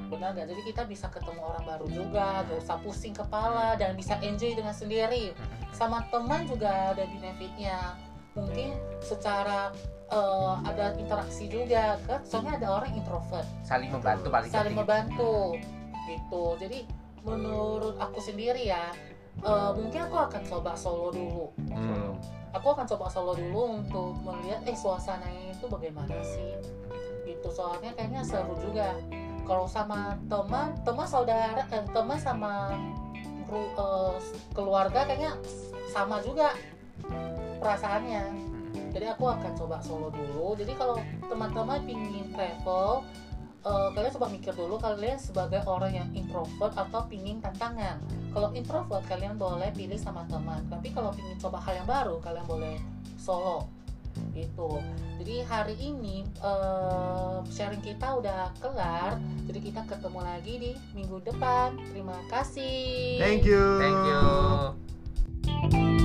Benar 0.07 0.31
nggak? 0.31 0.47
Jadi 0.55 0.61
kita 0.71 0.87
bisa 0.87 1.11
ketemu 1.11 1.43
orang 1.43 1.67
baru 1.67 1.87
juga 1.91 2.47
gak 2.47 2.63
usah 2.63 2.79
pusing 2.79 3.11
kepala 3.11 3.75
dan 3.75 3.91
bisa 3.99 4.15
enjoy 4.23 4.55
dengan 4.55 4.71
sendiri. 4.71 5.35
Sama 5.75 6.07
teman 6.07 6.47
juga 6.47 6.95
ada 6.95 7.03
benefitnya. 7.03 7.99
Mungkin 8.31 8.79
secara 9.03 9.75
eh, 10.07 10.53
ada 10.63 10.95
interaksi 10.95 11.51
juga 11.51 11.99
kan 12.07 12.23
soalnya 12.23 12.63
ada 12.63 12.67
orang 12.79 12.95
introvert. 12.95 13.43
Saling 13.67 13.91
membantu 13.91 14.31
paling 14.31 14.47
saling 14.47 14.71
penting. 14.71 14.79
membantu 14.79 15.35
gitu. 16.07 16.43
Jadi 16.55 16.79
menurut 17.27 17.99
aku 17.99 18.23
sendiri 18.23 18.63
ya 18.71 18.95
eh, 19.43 19.71
mungkin 19.75 20.07
aku 20.07 20.15
akan 20.15 20.41
coba 20.47 20.71
solo 20.79 21.11
dulu. 21.11 21.45
Hmm. 21.75 22.15
aku 22.51 22.67
akan 22.67 22.83
coba 22.83 23.07
solo 23.07 23.31
dulu 23.31 23.79
untuk 23.79 24.11
melihat 24.27 24.59
eh 24.67 24.75
suasananya 24.75 25.55
itu 25.55 25.71
bagaimana 25.71 26.19
sih 26.19 26.51
gitu. 27.25 27.49
Soalnya 27.51 27.91
kayaknya 27.93 28.21
seru 28.25 28.55
juga. 28.59 28.95
Kalau 29.45 29.65
sama 29.67 30.15
teman 30.31 30.71
teman 30.85 31.07
saudara 31.07 31.65
eh, 31.73 31.83
teman 31.91 32.17
sama 32.19 32.71
eh, 33.51 34.15
keluarga 34.55 35.03
kayaknya 35.05 35.35
sama 35.91 36.23
juga 36.23 36.55
perasaannya. 37.59 38.49
Jadi 38.91 39.05
aku 39.07 39.23
akan 39.27 39.51
coba 39.55 39.79
solo 39.83 40.11
dulu. 40.11 40.55
Jadi 40.55 40.75
kalau 40.75 40.99
teman-teman 41.27 41.83
pingin 41.83 42.31
travel 42.31 43.03
eh, 43.65 43.89
kalian 43.91 44.13
coba 44.15 44.27
mikir 44.31 44.53
dulu 44.55 44.75
kalian 44.79 45.19
sebagai 45.19 45.61
orang 45.67 45.91
yang 45.91 46.09
introvert 46.15 46.73
atau 46.77 47.03
pingin 47.11 47.43
tantangan. 47.43 47.99
Kalau 48.31 48.49
introvert 48.55 49.03
kalian 49.09 49.35
boleh 49.35 49.73
pilih 49.75 49.99
sama 49.99 50.23
teman. 50.31 50.63
Tapi 50.71 50.95
kalau 50.95 51.11
pingin 51.11 51.35
coba 51.41 51.59
hal 51.59 51.83
yang 51.83 51.87
baru 51.89 52.15
kalian 52.23 52.45
boleh 52.47 52.75
solo 53.19 53.80
gitu. 54.33 54.81
Jadi 55.21 55.35
hari 55.45 55.75
ini 55.77 56.25
uh, 56.41 57.45
sharing 57.51 57.83
kita 57.83 58.17
udah 58.17 58.49
kelar 58.57 59.21
jadi 59.45 59.59
kita 59.61 59.81
ketemu 59.85 60.19
lagi 60.23 60.53
di 60.57 60.71
minggu 60.97 61.21
depan. 61.21 61.77
Terima 61.93 62.17
kasih. 62.31 63.19
Thank 63.21 63.45
you. 63.45 63.63
Thank 63.77 63.99
you. 64.07 66.00